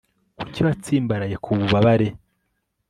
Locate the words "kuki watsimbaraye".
0.39-1.35